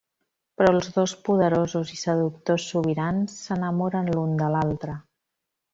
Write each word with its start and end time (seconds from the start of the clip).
Però 0.61 0.69
els 0.77 0.87
dos 0.95 1.13
poderosos 1.27 1.93
i 1.97 2.01
seductors 2.05 2.67
sobirans 2.73 3.39
s'enamoren 3.45 4.13
l'un 4.17 4.37
de 4.45 4.53
l’altre. 4.57 4.99